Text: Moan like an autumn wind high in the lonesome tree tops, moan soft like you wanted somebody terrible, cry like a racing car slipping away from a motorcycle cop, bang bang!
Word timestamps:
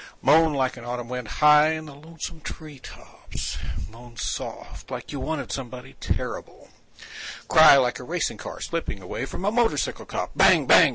Moan 0.23 0.53
like 0.55 0.77
an 0.77 0.83
autumn 0.83 1.09
wind 1.09 1.27
high 1.27 1.73
in 1.73 1.85
the 1.85 1.93
lonesome 1.93 2.41
tree 2.41 2.79
tops, 2.79 3.59
moan 3.87 4.17
soft 4.17 4.89
like 4.89 5.11
you 5.11 5.19
wanted 5.19 5.51
somebody 5.51 5.93
terrible, 5.99 6.69
cry 7.47 7.77
like 7.77 7.99
a 7.99 8.03
racing 8.03 8.37
car 8.37 8.59
slipping 8.59 8.99
away 8.99 9.25
from 9.25 9.45
a 9.45 9.51
motorcycle 9.51 10.07
cop, 10.07 10.31
bang 10.35 10.65
bang! 10.65 10.89